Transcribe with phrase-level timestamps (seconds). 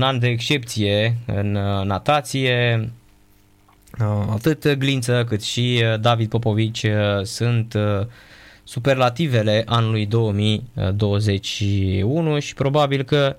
[0.00, 1.50] un an de excepție în
[1.84, 2.90] natație.
[4.30, 6.86] Atât Glință cât și David Popovici
[7.22, 7.74] sunt
[8.64, 13.36] superlativele anului 2021 și probabil că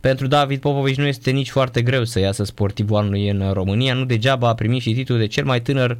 [0.00, 3.94] pentru David Popovici nu este nici foarte greu să iasă sportivul anului în România.
[3.94, 5.98] Nu degeaba a primit și titlul de cel mai tânăr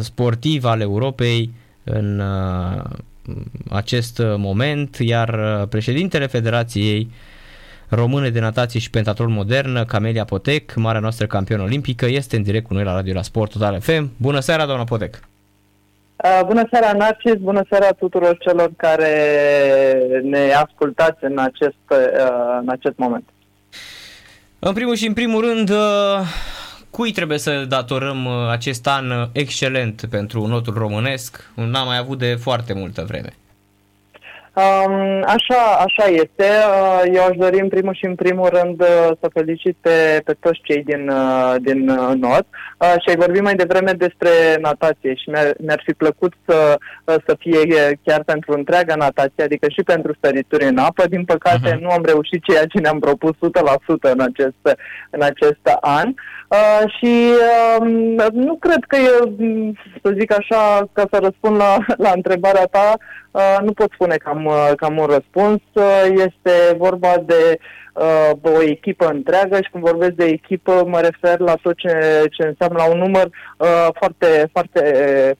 [0.00, 1.50] sportiv al Europei
[1.84, 2.22] în
[3.70, 7.08] acest moment, iar președintele Federației
[7.88, 12.66] Române de Natație și Pentatlon Modern, Camelia Potec, marea noastră campionă olimpică, este în direct
[12.66, 14.10] cu noi la Radio la Sport Total FM.
[14.16, 15.20] Bună seara, doamna Potec!
[16.24, 17.34] Uh, bună seara, Narcis!
[17.34, 19.12] Bună seara tuturor celor care
[20.22, 23.28] ne ascultați în acest, uh, în acest moment.
[24.58, 25.76] În primul și în primul rând, uh,
[26.90, 31.50] cui trebuie să datorăm acest an excelent pentru notul românesc?
[31.54, 33.32] N-am mai avut de foarte multă vreme.
[34.56, 36.48] Um, așa, așa este.
[36.70, 40.36] Uh, eu aș dori în primul și în primul rând uh, să felicit pe, pe
[40.40, 41.84] toți cei din, uh, din
[42.20, 42.46] NOT
[43.00, 44.30] și ai vorbit mai devreme despre
[44.60, 49.82] natație și mi-ar, mi-ar fi plăcut să, să fie chiar pentru întreaga natație, adică și
[49.82, 51.06] pentru sărituri în apă.
[51.08, 51.80] Din păcate uh-huh.
[51.80, 53.36] nu am reușit ceea ce ne-am propus 100%
[54.00, 54.78] în acest,
[55.10, 56.14] în acest an.
[56.48, 57.30] Uh, și
[57.78, 59.10] uh, nu cred că e,
[60.02, 62.94] să zic așa, ca să răspund la, la întrebarea ta,
[63.30, 65.60] uh, nu pot spune că am, uh, că am un răspuns.
[65.72, 67.58] Uh, este vorba de
[67.96, 72.46] uh, o echipă întreagă și când vorbesc de echipă mă refer la tot ce, ce
[72.46, 73.26] înseamnă la un număr
[73.58, 74.82] uh, foarte, foarte,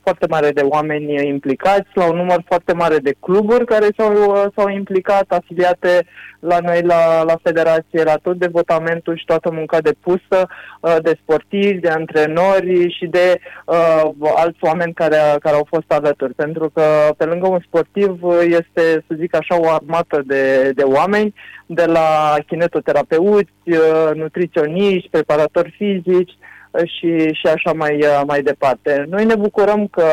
[0.03, 4.45] foarte mare de oameni implicați, la un număr foarte mare de cluburi care s-au, uh,
[4.57, 6.07] s-au implicat, afiliate
[6.39, 10.39] la noi la, la federație, la tot devotamentul și toată munca depusă
[10.81, 14.03] uh, de sportivi, de antrenori și de uh,
[14.37, 16.35] alți oameni care, care au fost alături.
[16.35, 16.83] Pentru că
[17.17, 21.35] pe lângă un sportiv este, să zic așa, o armată de, de oameni,
[21.67, 26.33] de la kinetoterapeuți, uh, nutriționiști, preparatori fizici
[26.71, 29.07] uh, și, și așa mai, uh, mai departe.
[29.09, 30.05] Noi ne bucurăm că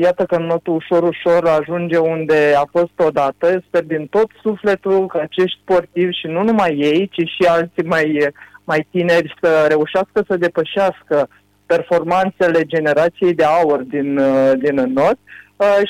[0.00, 3.62] Iată că notul ușor, ușor ajunge unde a fost odată.
[3.66, 8.28] Sper din tot sufletul că acești sportivi și nu numai ei, ci și alții mai,
[8.64, 11.28] mai tineri să reușească să depășească
[11.66, 14.20] performanțele generației de aur din,
[14.58, 15.18] din not.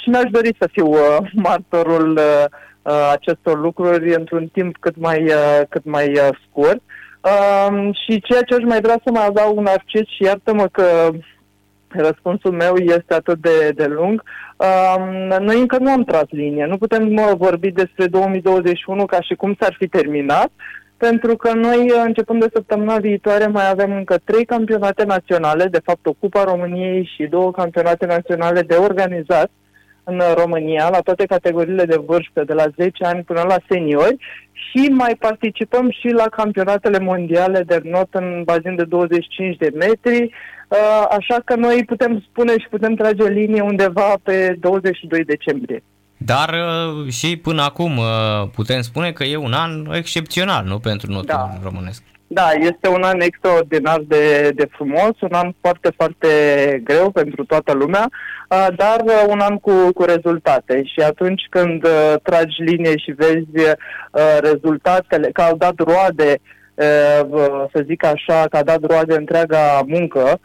[0.02, 0.94] Și mi-aș dori să fiu
[1.32, 2.20] martorul
[2.82, 6.80] uh, acestor lucruri într-un timp cât mai, uh, cât mai uh, scurt.
[7.20, 11.10] Uh, și ceea ce aș mai vrea să mai adaug un arcet și iartă-mă că
[12.00, 14.22] răspunsul meu este atât de, de lung.
[14.56, 16.66] Uh, noi încă nu am tras linie.
[16.66, 20.50] Nu putem uh, vorbi despre 2021 ca și cum s-ar fi terminat,
[20.96, 25.80] pentru că noi, uh, începând de săptămâna viitoare, mai avem încă trei campionate naționale, de
[25.84, 29.50] fapt o Cupa României și două campionate naționale de organizat
[30.04, 34.16] în România, la toate categoriile de vârstă, de la 10 ani până la seniori
[34.52, 40.22] și mai participăm și la campionatele mondiale de not în bazin de 25 de metri,
[40.22, 45.82] uh, așa că noi putem spune și putem trage o linie undeva pe 22 decembrie.
[46.16, 48.04] Dar uh, și până acum uh,
[48.54, 51.50] putem spune că e un an excepțional, nu, pentru notul da.
[51.62, 52.02] românesc.
[52.34, 56.28] Da, este un an extraordinar de, de frumos, un an foarte, foarte
[56.84, 58.08] greu pentru toată lumea,
[58.76, 60.82] dar un an cu, cu rezultate.
[60.84, 61.86] Și atunci când
[62.22, 63.74] tragi linie și vezi
[64.40, 66.38] rezultatele, că au dat roade,
[67.72, 70.40] să zic așa, că a dat roade întreaga muncă,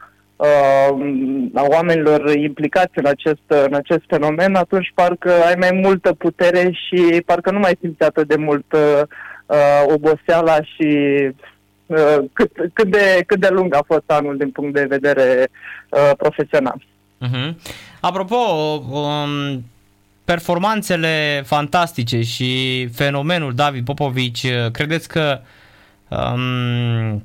[1.54, 7.22] a oamenilor implicați în acest, în acest fenomen, atunci parcă ai mai multă putere și
[7.25, 9.02] parcă nu mai simți atât de mult uh,
[9.94, 10.90] oboseala și
[11.88, 15.50] Uh, cât, cât, de, cât de lung a fost anul din punct de vedere
[15.90, 16.84] uh, profesional.
[17.25, 17.53] Uh-huh.
[18.00, 18.36] Apropo,
[18.90, 19.64] um,
[20.25, 25.40] performanțele fantastice și fenomenul David Popovici, uh, credeți că
[26.08, 27.24] um,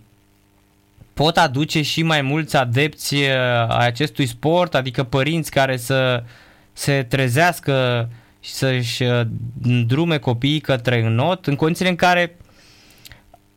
[1.15, 3.31] pot aduce și mai mulți adepți uh,
[3.69, 6.23] a acestui sport, adică părinți care să
[6.73, 8.09] se trezească
[8.41, 9.05] și să-și
[9.87, 12.37] drume copiii către înot, în condițiile în care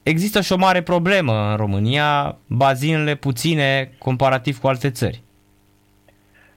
[0.05, 5.23] există și o mare problemă în România, bazinele puține comparativ cu alte țări.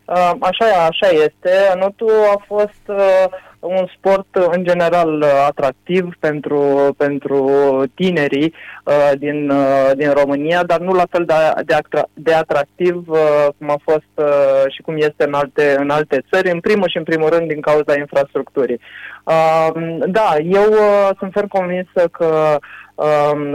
[0.08, 1.50] Uh, așa, așa este.
[1.78, 3.24] Notul a fost uh,
[3.58, 7.50] un sport în general atractiv pentru, pentru
[7.94, 8.54] tinerii
[8.84, 9.52] uh, din,
[9.96, 11.34] din România, dar nu la fel de,
[11.64, 13.04] de, de atractiv
[13.58, 14.28] cum a fost
[14.68, 17.60] și cum este în alte, în alte țări, în primul și în primul rând din
[17.60, 18.80] cauza infrastructurii.
[20.06, 20.74] Da, eu
[21.18, 22.87] sunt ferm convinsă că um,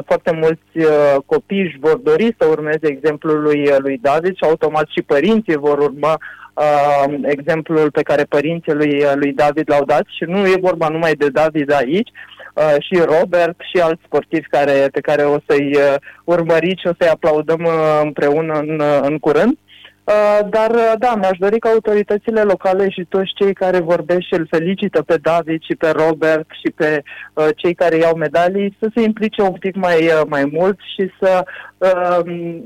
[0.06, 4.88] foarte mulți uh, copii își vor dori să urmeze exemplul lui, lui David și automat
[4.88, 6.18] și părinții vor urma
[6.54, 11.14] uh, exemplul pe care părinții lui, lui David l-au dat și nu e vorba numai
[11.14, 12.10] de David aici,
[12.54, 16.96] uh, și Robert și alți sportivi care, pe care o să-i uh, urmăriți și o
[17.00, 19.58] să-i aplaudăm uh, împreună în, uh, în curând.
[20.04, 24.34] Uh, dar, uh, da, mi-aș dori ca autoritățile locale și toți cei care vorbesc și
[24.34, 27.04] îl felicită pe David și pe Robert și pe
[27.34, 31.12] uh, cei care iau medalii să se implice un pic mai, uh, mai mult și
[31.20, 31.48] să uh,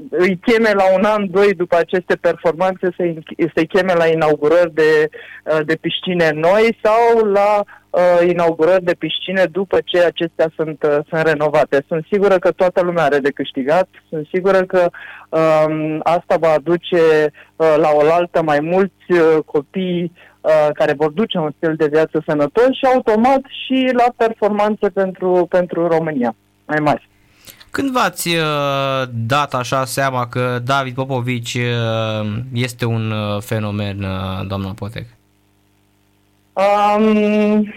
[0.10, 3.24] îi cheme la un an, doi după aceste performanțe, să-i,
[3.56, 5.10] să-i cheme la inaugurări de,
[5.44, 10.98] uh, de piscine noi sau la uh, inaugurări de piscine după ce acestea sunt, uh,
[11.10, 11.86] sunt renovate.
[11.88, 14.90] Sunt sigură că toată lumea are de câștigat, sunt sigură că
[15.30, 17.02] uh, asta va aduce
[17.56, 20.12] uh, la oaltă mai mulți uh, copii
[20.42, 25.48] uh, care vor duce un stil de viață sănătos și automat și la performanțe pentru,
[25.50, 26.36] pentru România
[26.66, 27.10] mai mari.
[27.72, 34.48] Când v-ați uh, dat așa seama că David Popovici uh, este un uh, fenomen, uh,
[34.48, 35.06] doamna Potec?
[36.54, 37.74] Um,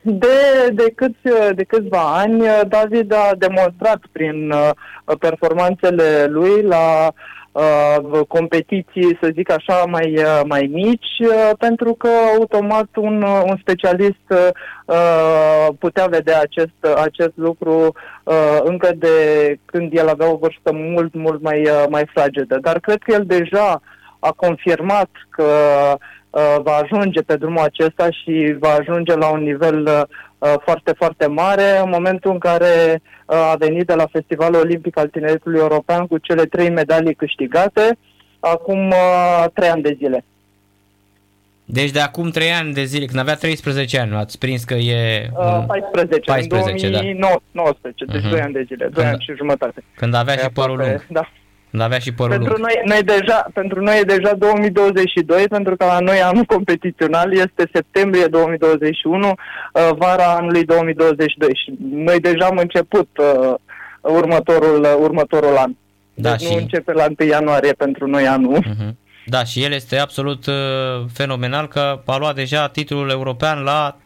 [0.00, 4.70] de, de, câți, de câțiva ani, David a demonstrat prin uh,
[5.18, 7.12] performanțele lui la uh,
[8.28, 12.08] competiții, să zic așa, mai, uh, mai mici, uh, pentru că
[12.38, 17.92] automat un, uh, un specialist uh, putea vedea acest, acest lucru
[18.24, 19.08] uh, încă de
[19.64, 22.58] când el avea o vârstă mult, mult mai, uh, mai fragedă.
[22.60, 23.80] Dar cred că el deja
[24.18, 25.44] a confirmat că
[26.34, 31.26] uh, va ajunge pe drumul acesta și va ajunge la un nivel uh, foarte, foarte
[31.26, 36.06] mare în momentul în care uh, a venit de la Festivalul Olimpic al Tineretului European
[36.06, 37.98] cu cele trei medalii câștigate
[38.40, 40.24] acum uh, trei ani de zile.
[41.66, 45.28] Deci de acum 3 ani de zile, când avea 13 ani, ați prins că e...
[45.32, 46.98] Uh, 14, 14, în da.
[46.98, 48.30] 2019, deci Mhm.
[48.30, 49.84] 2 ani de zile, 2 Când- ani și jumătate.
[49.96, 51.04] Când avea și E părul aproape- lung.
[51.08, 51.30] Da.
[51.74, 52.64] Când avea și părul Pentru lung.
[52.64, 57.68] noi, noi deja, pentru noi e deja 2022, pentru că la noi anul competițional este
[57.72, 63.54] septembrie 2021, uh, vara anului 2022 și noi deja am început uh,
[64.00, 65.72] următorul, uh, următorul an.
[66.14, 68.58] Da, deci nu și- începe la 1 ianuarie pentru noi anul.
[68.66, 68.96] Mhm.
[69.26, 70.54] Da, și el este absolut uh,
[71.12, 73.96] fenomenal că a luat deja titlul european la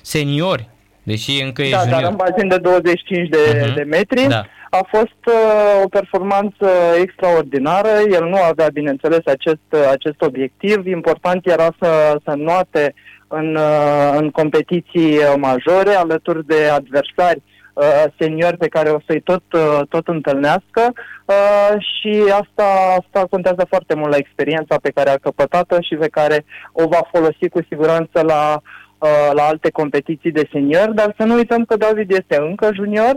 [0.00, 0.68] seniori,
[1.02, 2.10] deși încă e Da, dar junior.
[2.10, 3.74] în bazin de 25 de, Mhm.
[3.74, 4.26] de metri.
[4.28, 4.42] Da.
[4.70, 6.68] A fost uh, o performanță
[7.02, 7.88] extraordinară.
[8.10, 10.86] El nu avea, bineînțeles, acest, uh, acest obiectiv.
[10.86, 12.94] Important era să, să noate
[13.28, 19.20] în, uh, în competiții uh, majore, alături de adversari uh, seniori pe care o să-i
[19.20, 20.92] tot, uh, tot întâlnească
[21.24, 22.66] uh, și asta,
[22.98, 27.08] asta contează foarte mult la experiența pe care a căpătat-o și pe care o va
[27.12, 28.60] folosi cu siguranță la,
[29.02, 33.16] uh, la alte competiții de senior, dar să nu uităm că David este încă junior,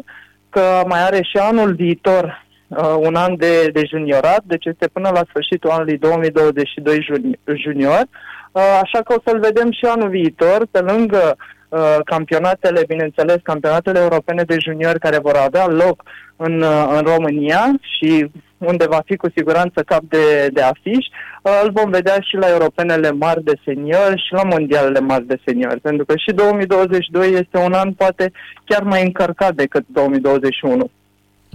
[0.50, 5.10] că mai are și anul viitor uh, un an de, de juniorat, deci este până
[5.14, 8.04] la sfârșitul anului 2022 juni- junior,
[8.52, 11.36] uh, așa că o să-l vedem și anul viitor, pe lângă
[11.70, 16.04] uh, campionatele, bineînțeles, campionatele europene de juniori care vor avea loc
[16.36, 18.32] în, uh, în România și
[18.66, 21.06] unde va fi cu siguranță cap de, de afiș,
[21.42, 25.40] uh, îl vom vedea și la europenele mari de seniori și la mondialele mari de
[25.46, 28.32] seniori, pentru că și 2022 este un an poate
[28.66, 30.90] chiar mai încărcat decât 2021.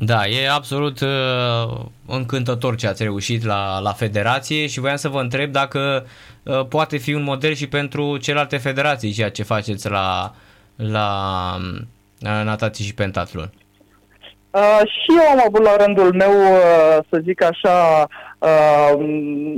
[0.02, 5.20] Da, e absolut uh, încântător ce ați reușit la, la federație și voiam să vă
[5.20, 6.06] întreb dacă
[6.42, 10.34] uh, poate fi un model și pentru celelalte federații ceea ce faceți la,
[10.76, 13.52] la uh, natații și pentatlon.
[14.50, 18.06] Uh, și eu am avut la rândul meu, uh, să zic așa,
[18.38, 18.90] uh,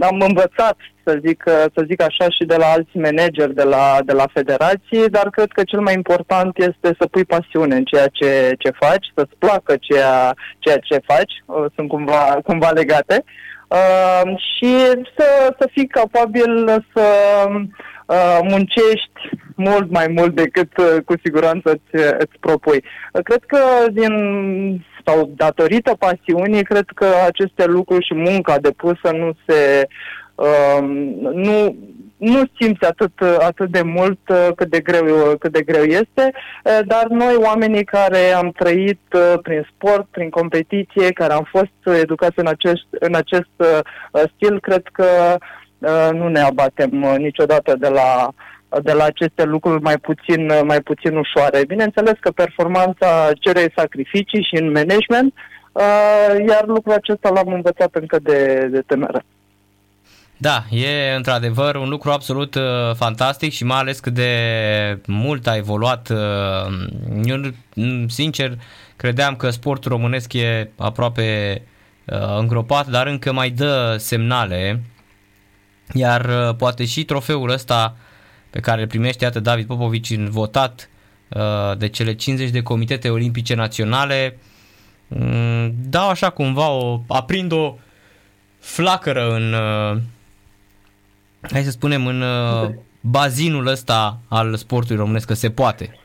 [0.01, 3.99] am învățat, să zic, uh, să zic așa, și de la alți manageri de la,
[4.05, 8.07] de la federație, dar cred că cel mai important este să pui pasiune în ceea
[8.07, 13.25] ce, ce faci, să-ți placă ceea, ceea ce faci, uh, sunt cumva, cumva legate,
[13.73, 14.77] uh, și
[15.17, 17.07] să, să fii capabil să
[18.07, 19.21] uh, muncești
[19.57, 22.85] mult mai mult decât uh, cu siguranță îți, îți propui.
[23.13, 23.59] Uh, Cred că
[23.91, 24.15] din
[25.05, 30.22] sau datorită pasiunii, cred că aceste lucruri și munca depusă nu se uh,
[31.33, 31.77] nu,
[32.17, 36.33] nu simți atât, atât de mult uh, cât de greu, cât de greu este,
[36.65, 41.99] uh, dar noi oamenii care am trăit uh, prin sport, prin competiție, care am fost
[42.01, 45.37] educați în acest, în acest uh, stil, cred că
[45.79, 48.29] uh, nu ne abatem uh, niciodată de la
[48.83, 51.65] de la aceste lucruri mai puțin, mai puțin ușoare.
[51.67, 55.35] Bineînțeles că performanța cere sacrificii și în management,
[55.73, 59.23] uh, iar lucrul acesta l-am învățat încă de, de temeră.
[60.43, 65.57] Da, e într-adevăr un lucru absolut uh, fantastic și mai ales cât de mult a
[65.57, 66.09] evoluat.
[66.09, 66.89] Uh,
[67.25, 67.41] eu,
[67.75, 68.59] mm, sincer,
[68.97, 71.63] credeam că sportul românesc e aproape
[72.05, 74.83] uh, îngropat, dar încă mai dă semnale,
[75.93, 77.97] iar uh, poate și trofeul ăsta
[78.51, 80.89] pe care îl primește, iată, David Popovici în votat
[81.29, 84.39] uh, de cele 50 de comitete olimpice naționale,
[85.09, 87.75] um, dau așa cumva o, aprind o
[88.59, 90.01] flacără în, uh,
[91.51, 92.71] hai să spunem, în uh,
[93.01, 95.97] bazinul ăsta al sportului românesc, că se poate.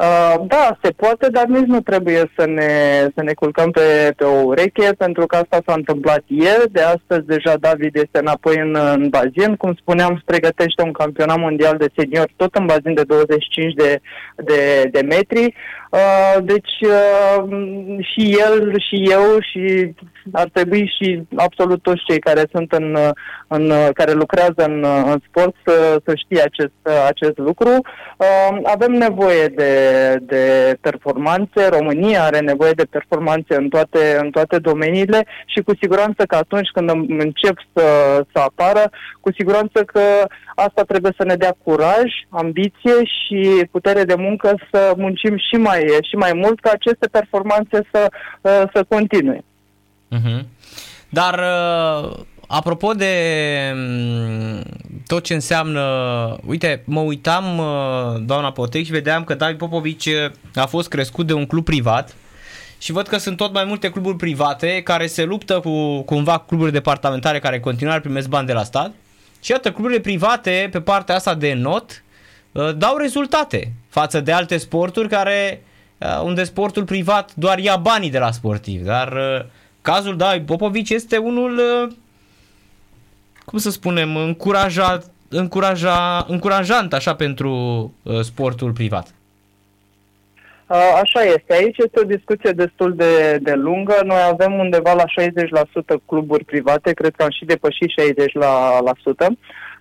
[0.00, 2.72] Uh, da, se poate, dar nici nu trebuie să ne,
[3.14, 6.72] să ne culcăm pe, pe o ureche, pentru că asta s-a întâmplat ieri.
[6.72, 9.56] De astăzi deja David este înapoi în, în bazin.
[9.56, 14.00] Cum spuneam, se pregătește un campionat mondial de senior, tot în bazin de 25 de,
[14.36, 15.54] de, de metri.
[15.90, 17.44] Uh, deci uh,
[18.00, 19.94] și el și eu și
[20.32, 22.96] ar trebui și absolut toți cei care sunt în,
[23.48, 26.72] în care lucrează în, în sport să, să știe acest,
[27.06, 27.68] acest lucru.
[27.68, 29.72] Uh, avem nevoie de,
[30.20, 36.24] de performanțe, România are nevoie de performanțe în toate, în toate domeniile și cu siguranță
[36.24, 37.84] că atunci când încep să,
[38.32, 40.00] să apară, cu siguranță că
[40.54, 45.80] asta trebuie să ne dea curaj, ambiție și putere de muncă să muncim și mai,
[46.08, 48.08] și mai mult ca aceste performanțe să,
[48.74, 49.44] să continue.
[50.10, 50.44] Uh-huh.
[51.08, 53.14] Dar uh, apropo de
[53.74, 54.62] mm,
[55.06, 55.82] tot ce înseamnă,
[56.46, 61.26] uite, mă uitam, uh, doamna Potec, și vedeam că David Popovici uh, a fost crescut
[61.26, 62.14] de un club privat
[62.78, 66.72] și văd că sunt tot mai multe cluburi private care se luptă cu cumva cluburi
[66.72, 68.92] departamentare care în continuare primesc bani de la stat
[69.42, 72.02] și iată, cluburile private pe partea asta de not
[72.76, 75.62] dau rezultate față de alte sporturi care
[76.22, 79.12] unde sportul privat doar ia banii de la sportiv, dar
[79.82, 81.92] cazul, da, Popovici este unul, uh,
[83.44, 87.52] cum să spunem, încurajat, încuraja, încurajant așa pentru
[88.02, 89.14] uh, sportul privat.
[90.66, 91.54] Uh, așa este.
[91.54, 94.00] Aici este o discuție destul de, de lungă.
[94.04, 97.90] Noi avem undeva la 60% cluburi private, cred că am și depășit
[98.28, 98.32] 60%.
[98.32, 99.26] La, la sută.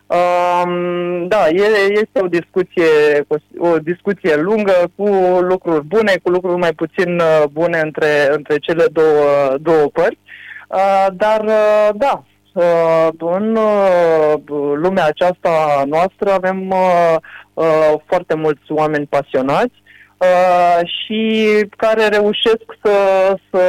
[0.10, 3.26] Um, da, e, este o discuție,
[3.58, 5.06] o discuție lungă cu
[5.42, 10.20] lucruri bune, cu lucruri mai puțin uh, bune între, între cele două, două părți.
[10.68, 12.24] Uh, dar, uh, da,
[12.54, 14.34] uh, în uh,
[14.76, 17.16] lumea aceasta noastră avem uh,
[17.54, 19.84] uh, foarte mulți oameni pasionați
[20.20, 21.22] uh, și
[21.78, 22.96] care reușesc să,
[23.52, 23.62] să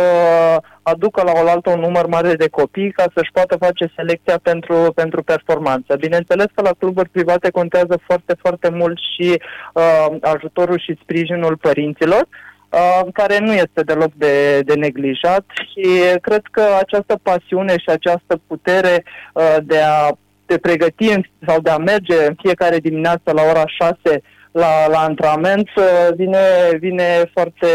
[0.82, 5.22] aducă la oaltă un număr mare de copii ca să-și poată face selecția pentru, pentru
[5.22, 5.96] performanță.
[5.96, 9.40] Bineînțeles că la cluburi private contează foarte, foarte mult și
[9.74, 15.86] uh, ajutorul și sprijinul părinților, uh, care nu este deloc de, de neglijat și
[16.20, 20.10] cred că această pasiune și această putere uh, de a
[20.46, 25.68] te pregăti sau de a merge în fiecare dimineață la ora 6 la, la antrenament
[25.76, 26.38] uh, vine,
[26.78, 27.66] vine foarte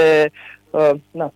[0.70, 1.34] uh, na,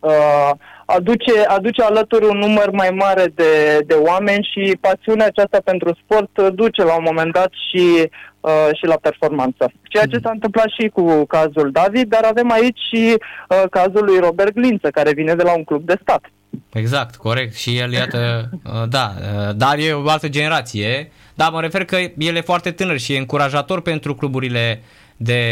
[0.00, 0.50] uh,
[0.84, 6.54] aduce, aduce alături un număr mai mare de, de oameni și pasiunea aceasta pentru sport
[6.54, 8.08] duce la un moment dat și,
[8.40, 9.72] uh, și la performanță.
[9.82, 14.18] Ceea ce s-a întâmplat și cu cazul David, dar avem aici și uh, cazul lui
[14.18, 16.24] Robert Glință, care vine de la un club de stat.
[16.72, 17.54] Exact, corect.
[17.54, 21.12] Și el, iată, uh, da, uh, dar e o altă generație.
[21.40, 24.82] Da, mă refer că el e foarte tânăr și e încurajator pentru cluburile
[25.16, 25.42] de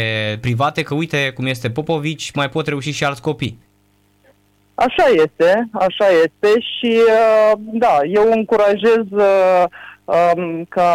[0.41, 3.59] private, că uite cum este Popovici, mai pot reuși și alți copii.
[4.75, 9.63] Așa este, așa este și uh, da, eu încurajez uh,
[10.05, 10.93] um, ca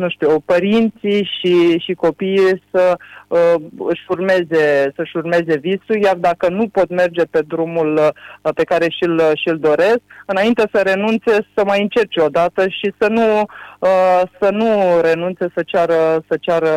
[0.00, 2.96] nu știu, părinții și, și copiii să
[3.28, 8.64] uh, își urmeze, să-și urmeze visul, iar dacă nu pot merge pe drumul uh, pe
[8.64, 13.40] care și-l, și-l doresc, înainte să renunțe, să mai încerce odată și să nu,
[13.78, 16.70] uh, să nu renunțe să ceară, să ceară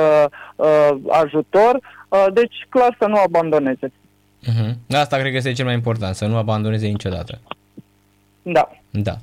[0.55, 3.91] uh, ajutor, uh, deci clar să nu abandoneze.
[4.43, 4.73] Uh-huh.
[4.89, 7.39] Asta cred că este cel mai important, să nu abandoneze niciodată.
[8.41, 8.69] Da.
[8.89, 9.17] Da.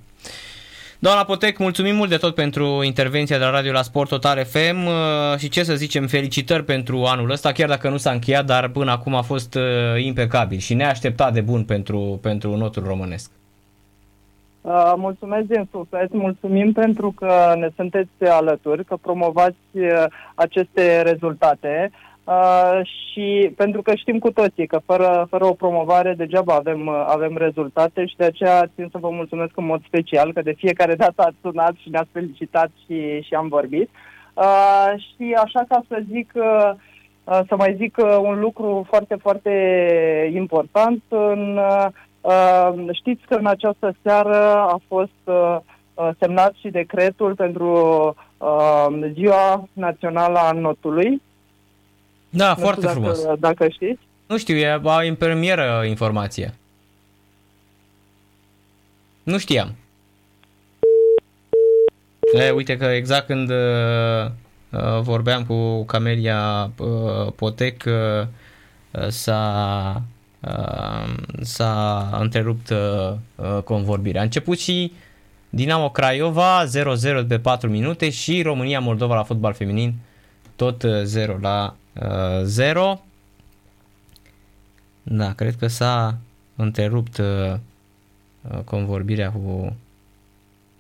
[1.03, 4.87] Doamna Potec, mulțumim mult de tot pentru intervenția de la Radio la Sport Total FM
[4.87, 8.69] uh, și ce să zicem, felicitări pentru anul ăsta, chiar dacă nu s-a încheiat, dar
[8.69, 9.63] până acum a fost uh,
[10.05, 13.31] impecabil și neașteptat de bun pentru, pentru notul românesc.
[14.61, 20.05] Uh, mulțumesc din suflet, mulțumim pentru că ne sunteți alături, că promovați uh,
[20.35, 21.91] aceste rezultate.
[22.31, 27.05] Uh, și pentru că știm cu toții că fără, fără o promovare degeaba avem, uh,
[27.07, 30.95] avem rezultate și de aceea țin să vă mulțumesc în mod special că de fiecare
[30.95, 33.89] dată ați sunat și ne-ați felicitat și, și am vorbit.
[34.35, 36.71] Uh, și așa ca să zic, uh,
[37.25, 39.53] uh, să mai zic uh, un lucru foarte, foarte
[40.35, 41.03] important.
[41.09, 41.59] În,
[42.23, 45.57] uh, știți că în această seară a fost uh,
[46.19, 47.73] semnat și decretul pentru
[48.39, 51.21] uh, Ziua Națională a Notului
[52.31, 53.19] da, nu foarte dacă, frumos.
[53.39, 54.01] Dacă știți.
[54.27, 56.55] Nu știu, e în premieră informația.
[59.23, 59.75] Nu știam.
[62.35, 64.31] E, uite că exact când uh,
[64.71, 68.27] uh, vorbeam cu Camelia uh, Potec uh,
[69.09, 70.03] s-a,
[70.41, 74.21] uh, s-a întrerupt uh, uh, convorbirea.
[74.21, 74.93] A început și
[75.51, 76.65] Dinamo Craiova
[77.23, 79.95] 0-0 de 4 minute și România-Moldova la fotbal feminin
[80.61, 83.01] tot 0 uh, la uh, 0.
[85.03, 86.19] Da, cred că s-a
[86.57, 87.55] întrerupt uh,
[88.51, 89.77] uh, convorbirea cu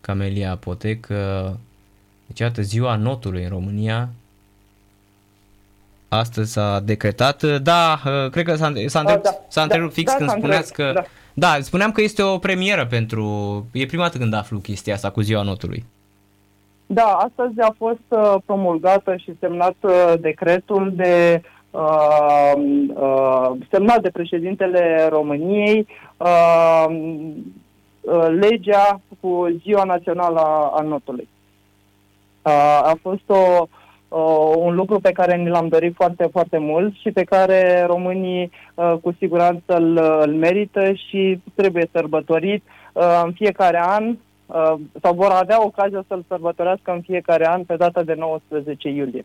[0.00, 1.06] Camelia Potec.
[1.10, 1.50] Uh,
[2.26, 4.08] deci, iată, ziua notului în România.
[6.08, 7.42] Astăzi s-a decretat.
[7.62, 10.72] Da, uh, cred că s-a, s-a, întrerupt, da, s-a întrerupt da, fix da, când spuneați
[10.72, 10.92] că...
[10.94, 11.04] Da.
[11.34, 13.66] da, spuneam că este o premieră pentru...
[13.72, 15.84] E prima dată când aflu chestia asta cu ziua notului.
[16.92, 22.52] Da, astăzi a fost uh, promulgată și semnat uh, decretul de uh,
[22.94, 26.84] uh, semnat de președintele României uh,
[28.00, 31.28] uh, legea cu Ziua Națională a, a Notului.
[32.42, 33.66] Uh, a fost o,
[34.08, 38.50] uh, un lucru pe care ni l-am dorit foarte, foarte mult și pe care românii
[38.74, 44.16] uh, cu siguranță îl, îl merită și trebuie sărbătorit uh, în fiecare an Uh,
[45.02, 49.24] sau vor avea ocazia să-l sărbătorească în fiecare an pe data de 19 iulie.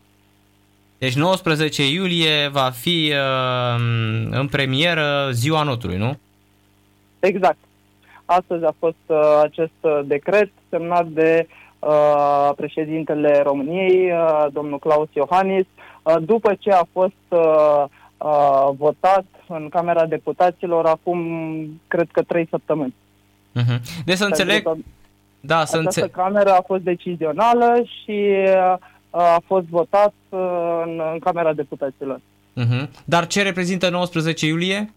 [0.98, 3.80] Deci 19 iulie va fi uh,
[4.30, 6.18] în premieră ziua notului, nu?
[7.18, 7.58] Exact.
[8.24, 11.46] Astăzi a fost uh, acest uh, decret semnat de
[11.78, 15.66] uh, președintele României, uh, domnul Claus Iohannis,
[16.02, 17.84] uh, după ce a fost uh,
[18.16, 21.20] uh, votat în Camera Deputaților acum,
[21.88, 22.94] cred că, trei săptămâni.
[23.56, 24.02] Uh-huh.
[24.04, 24.68] Deci să înțeleg,
[25.40, 28.76] da, să Această înțe- cameră a fost decizională și uh,
[29.10, 32.20] a fost votat uh, în, în Camera Deputaților.
[32.60, 32.88] Uh-huh.
[33.04, 34.90] Dar ce reprezintă 19 iulie?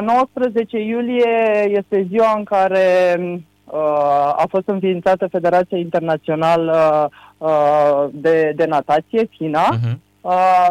[0.00, 2.86] 19 iulie este ziua în care
[4.36, 7.10] a fost înființată Federația Internațională
[8.10, 9.78] de, de Natație, FINA.
[9.78, 9.96] Uh-huh.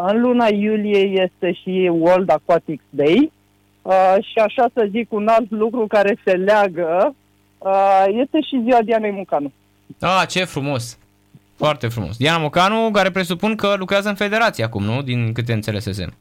[0.07, 3.31] În luna iulie este și World Aquatics Day.
[4.21, 7.20] Și așa să zic un alt lucru care se leagă Uh,
[8.21, 9.51] este și ziua Dianei Mucanu.
[9.99, 10.97] Ah, ce frumos!
[11.55, 12.17] Foarte frumos.
[12.17, 15.01] Diana Mucanu, care presupun că lucrează în federație acum, nu?
[15.01, 16.13] Din câte înțelesesem.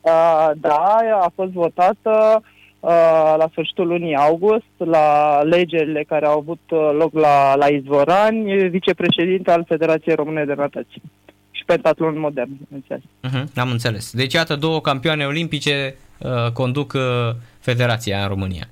[0.00, 2.42] Uh, da, a fost votată
[2.80, 8.68] uh, la sfârșitul lunii august, la legerile care au avut uh, loc la, la Izvorani,
[8.68, 11.02] vicepreședinte al Federației Române de Natație
[11.50, 12.50] și pentatlon modern.
[12.86, 14.12] Uh-huh, am înțeles.
[14.12, 17.02] Deci, iată, două campioane olimpice uh, conduc uh,
[17.60, 18.68] federația în România.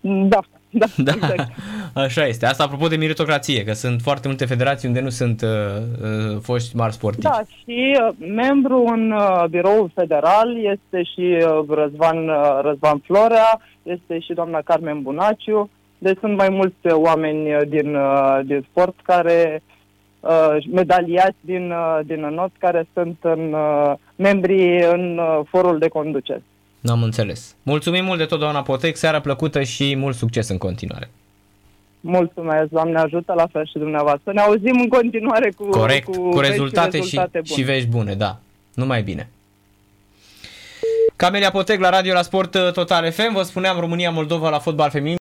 [0.00, 0.38] Da,
[0.78, 1.50] da, da, exact.
[1.94, 2.46] Așa este.
[2.46, 6.76] Asta apropo de meritocrație, că sunt foarte multe federații unde nu sunt uh, uh, foști
[6.76, 7.22] mari sportivi.
[7.22, 13.60] Da, și uh, membru în uh, biroul federal este și uh, Răzvan, uh, Răzvan Florea,
[13.82, 18.94] este și doamna Carmen Bunaciu, deci sunt mai mulți oameni uh, din, uh, din sport
[19.02, 19.62] care
[20.20, 25.88] uh, medaliați din, uh, din not care sunt în, uh, membrii în uh, forul de
[25.88, 26.42] conducere.
[26.84, 27.54] N-am înțeles.
[27.62, 31.10] Mulțumim mult de tot, doamna Potec, seara plăcută și mult succes în continuare.
[32.00, 34.32] Mulțumesc, Doamne ajută, la fel și dumneavoastră.
[34.32, 38.14] Ne auzim în continuare cu, Corect, cu, cu rezultate, și, rezultate și, și vești bune,
[38.14, 38.38] da.
[38.74, 39.30] Numai bine.
[41.16, 45.12] Camelia Potec la radio la Sport Total FM, vă spuneam România-Moldova la fotbal feminin.